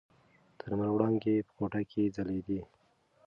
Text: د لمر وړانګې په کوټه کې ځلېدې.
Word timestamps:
د 0.57 0.59
لمر 0.69 0.89
وړانګې 0.93 1.45
په 1.47 1.51
کوټه 1.57 1.81
کې 1.91 2.13
ځلېدې. 2.15 2.59